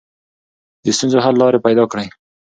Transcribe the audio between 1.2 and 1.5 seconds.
حل